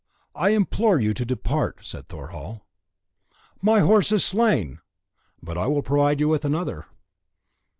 "I 0.33 0.49
implore 0.49 0.99
you 0.99 1.13
to 1.13 1.25
depart," 1.25 1.85
said 1.85 2.07
Thorhall. 2.07 2.65
"My 3.61 3.81
horse 3.81 4.11
is 4.11 4.25
slain!" 4.25 4.79
"But 5.43 5.59
I 5.59 5.67
will 5.67 5.83
provide 5.83 6.19
you 6.19 6.27
with 6.27 6.43
another." 6.43 6.87